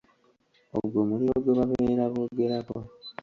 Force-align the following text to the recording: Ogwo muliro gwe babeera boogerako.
Ogwo 0.77 0.99
muliro 1.09 1.35
gwe 1.43 1.53
babeera 1.59 2.03
boogerako. 2.13 2.77